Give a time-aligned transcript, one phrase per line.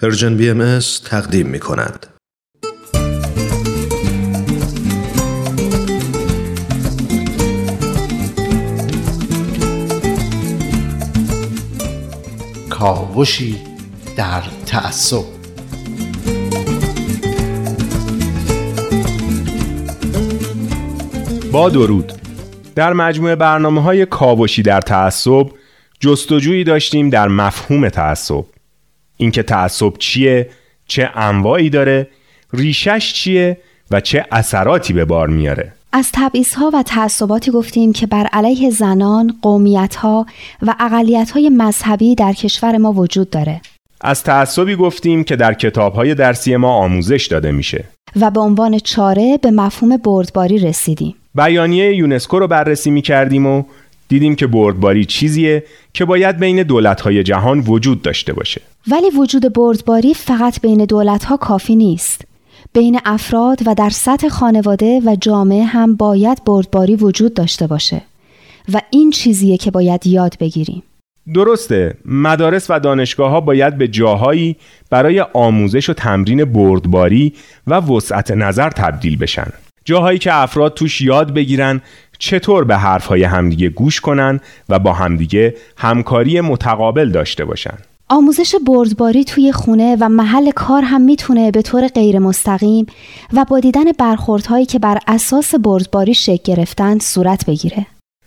[0.00, 2.06] پرژن بی ام تقدیم می کند.
[12.70, 13.56] کاوشی
[14.16, 15.24] در تعصب.
[21.52, 22.12] با درود.
[22.74, 25.46] در مجموعه برنامه های کاوشی در تعصب
[26.00, 28.44] جستجویی داشتیم در مفهوم تعصب.
[29.16, 30.48] اینکه تعصب چیه
[30.86, 32.08] چه انواعی داره
[32.52, 33.58] ریشش چیه
[33.90, 36.12] و چه اثراتی به بار میاره از
[36.56, 39.34] ها و تعصباتی گفتیم که بر علیه زنان،
[39.96, 40.26] ها
[40.62, 40.74] و
[41.34, 43.60] های مذهبی در کشور ما وجود داره.
[44.00, 47.84] از تعصبی گفتیم که در های درسی ما آموزش داده میشه.
[48.20, 51.14] و به عنوان چاره به مفهوم بردباری رسیدیم.
[51.34, 53.62] بیانیه یونسکو رو بررسی می کردیم و
[54.08, 58.60] دیدیم که بردباری چیزیه که باید بین دولت‌های جهان وجود داشته باشه.
[58.90, 62.24] ولی وجود بردباری فقط بین دولت‌ها کافی نیست.
[62.72, 68.02] بین افراد و در سطح خانواده و جامعه هم باید بردباری وجود داشته باشه
[68.72, 70.82] و این چیزیه که باید یاد بگیریم.
[71.34, 74.56] درسته مدارس و دانشگاه ها باید به جاهایی
[74.90, 77.32] برای آموزش و تمرین بردباری
[77.66, 79.46] و وسعت نظر تبدیل بشن
[79.84, 81.80] جاهایی که افراد توش یاد بگیرن
[82.18, 87.78] چطور به حرفهای همدیگه گوش کنن و با همدیگه همکاری متقابل داشته باشن
[88.12, 92.86] آموزش بردباری توی خونه و محل کار هم می‌تونه به طور غیر مستقیم
[93.32, 97.86] و با دیدن برخوردهایی که بر اساس بردباری شکل گرفتن صورت بگیره.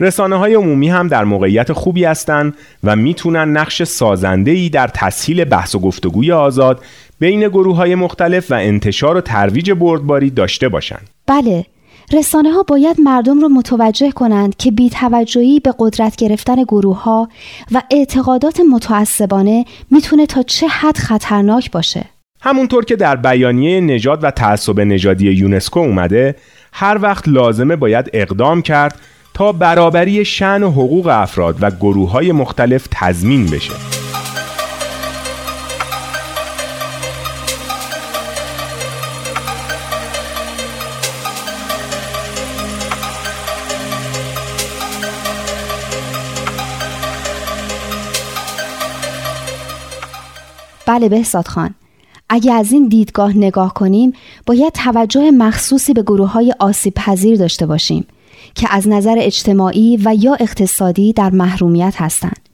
[0.00, 5.44] رسانه های عمومی هم در موقعیت خوبی هستند و می‌تونن نقش سازنده ای در تسهیل
[5.44, 6.80] بحث و گفتگوی آزاد
[7.18, 11.10] بین گروه های مختلف و انتشار و ترویج بردباری داشته باشند.
[11.26, 11.66] بله،
[12.12, 17.28] رسانه ها باید مردم رو متوجه کنند که بیتوجهی به قدرت گرفتن گروه ها
[17.72, 22.04] و اعتقادات متعصبانه می‌تونه تا چه حد خطرناک باشه.
[22.40, 26.36] همونطور که در بیانیه نجات و تعصب نژادی یونسکو اومده
[26.72, 29.00] هر وقت لازمه باید اقدام کرد
[29.34, 33.95] تا برابری شن و حقوق افراد و گروه های مختلف تضمین بشه.
[50.86, 51.74] بله بهزاد خان
[52.28, 54.12] اگه از این دیدگاه نگاه کنیم
[54.46, 58.06] باید توجه مخصوصی به گروه های آسیب پذیر داشته باشیم
[58.54, 62.48] که از نظر اجتماعی و یا اقتصادی در محرومیت هستند.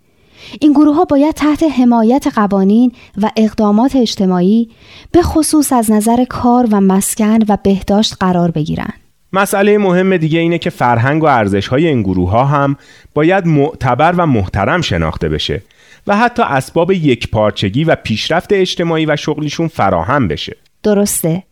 [0.60, 4.68] این گروه ها باید تحت حمایت قوانین و اقدامات اجتماعی
[5.12, 8.94] به خصوص از نظر کار و مسکن و بهداشت قرار بگیرند.
[9.32, 12.76] مسئله مهم دیگه اینه که فرهنگ و ارزش های این گروه ها هم
[13.14, 15.62] باید معتبر و محترم شناخته بشه
[16.06, 20.56] و حتی اسباب یک پارچگی و پیشرفت اجتماعی و شغلیشون فراهم بشه.
[20.82, 21.42] درسته.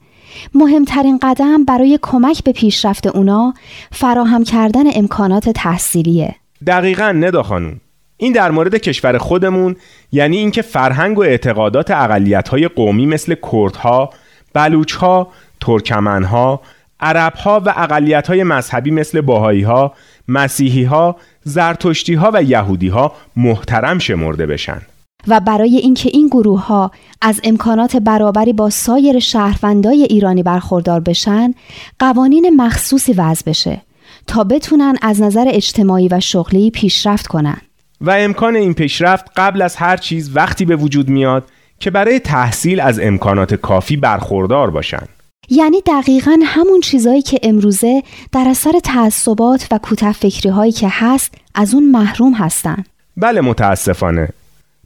[0.55, 3.55] مهمترین قدم برای کمک به پیشرفت اونا
[3.93, 6.34] فراهم کردن امکانات تحصیلیه.
[6.66, 7.81] دقیقا ندا خانوم.
[8.16, 9.77] این در مورد کشور خودمون
[10.12, 14.11] یعنی اینکه فرهنگ و اعتقادات اقلیت‌های قومی مثل کردها،
[14.53, 15.28] بلوچها،
[15.61, 16.61] ترکمنها،
[17.00, 19.93] عربها و اقلیت‌های مذهبی مثل باهاییها،
[20.28, 24.83] مسیحیها، زرتشتیها و یهودیها محترم شمرده بشن.
[25.28, 26.91] و برای اینکه این گروه ها
[27.22, 31.55] از امکانات برابری با سایر شهروندای ایرانی برخوردار بشن
[31.99, 33.82] قوانین مخصوصی وضع بشه
[34.27, 37.61] تا بتونن از نظر اجتماعی و شغلی پیشرفت کنن
[38.00, 41.44] و امکان این پیشرفت قبل از هر چیز وقتی به وجود میاد
[41.81, 45.06] که برای تحصیل از امکانات کافی برخوردار باشن
[45.50, 48.03] یعنی دقیقا همون چیزایی که امروزه
[48.33, 52.84] در اثر تعصبات و کوتاه فکری هایی که هست از اون محروم هستن
[53.16, 54.28] بله متاسفانه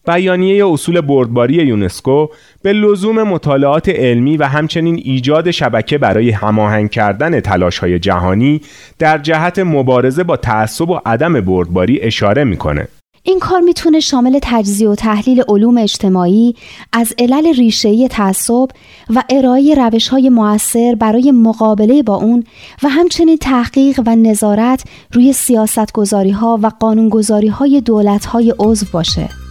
[0.07, 2.27] بیانیه اصول بردباری یونسکو
[2.63, 7.41] به لزوم مطالعات علمی و همچنین ایجاد شبکه برای هماهنگ کردن
[7.81, 8.61] های جهانی
[8.99, 12.89] در جهت مبارزه با تعصب و عدم بردباری اشاره می‌کنه.
[13.27, 16.55] این کار می‌تونه شامل تجزیه و تحلیل علوم اجتماعی
[16.93, 18.69] از علل ریشه‌ای تعصب
[19.11, 22.45] و ارائه روش های موثر برای مقابله با اون
[22.83, 29.44] و همچنین تحقیق و نظارت روی سیاستگذاری ها و قانونگذاری های دولت های عضو باشه.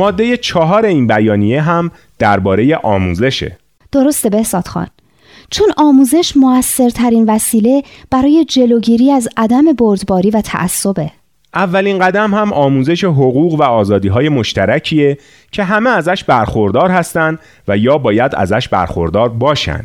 [0.00, 3.58] ماده چهار این بیانیه هم درباره آموزشه
[3.92, 4.86] درسته به خان
[5.50, 11.10] چون آموزش موثرترین وسیله برای جلوگیری از عدم بردباری و تعصبه
[11.54, 15.18] اولین قدم هم آموزش حقوق و آزادی های مشترکیه
[15.52, 17.38] که همه ازش برخوردار هستند
[17.68, 19.84] و یا باید ازش برخوردار باشن.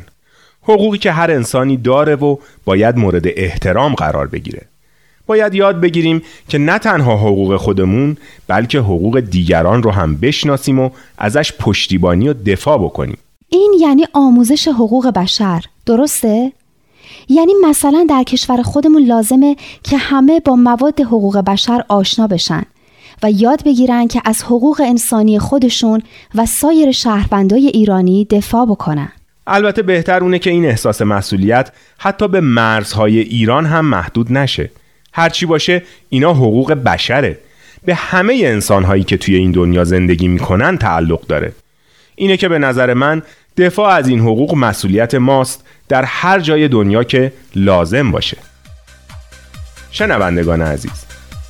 [0.61, 4.61] حقوقی که هر انسانی داره و باید مورد احترام قرار بگیره.
[5.27, 8.17] باید یاد بگیریم که نه تنها حقوق خودمون
[8.47, 13.17] بلکه حقوق دیگران رو هم بشناسیم و ازش پشتیبانی و دفاع بکنیم.
[13.49, 16.51] این یعنی آموزش حقوق بشر درسته؟
[17.29, 22.63] یعنی مثلا در کشور خودمون لازمه که همه با مواد حقوق بشر آشنا بشن
[23.23, 26.01] و یاد بگیرن که از حقوق انسانی خودشون
[26.35, 29.11] و سایر شهروندای ایرانی دفاع بکنن.
[29.47, 34.69] البته بهتر اونه که این احساس مسئولیت حتی به مرزهای ایران هم محدود نشه.
[35.15, 37.37] هرچی باشه اینا حقوق بشره.
[37.85, 41.51] به همه انسانهایی که توی این دنیا زندگی می‌کنن تعلق داره.
[42.15, 43.21] اینه که به نظر من
[43.57, 48.37] دفاع از این حقوق مسئولیت ماست در هر جای دنیا که لازم باشه
[49.91, 51.05] شنوندگان عزیز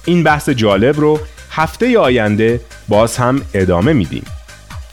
[0.06, 1.20] این بحث جالب رو
[1.52, 4.26] هفته آینده باز هم ادامه میدیم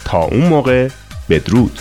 [0.05, 0.89] تا اون موقع
[1.31, 1.79] بدرود